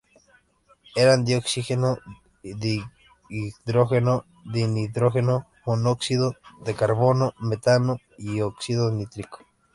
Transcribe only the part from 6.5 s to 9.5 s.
de carbono, metano y óxido nítrico.